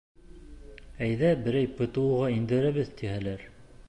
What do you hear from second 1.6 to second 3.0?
ПТУ-ға индерәбеҙ